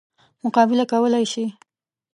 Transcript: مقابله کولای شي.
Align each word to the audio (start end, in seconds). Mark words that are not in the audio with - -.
مقابله 0.43 0.83
کولای 0.91 1.25
شي. 1.31 1.45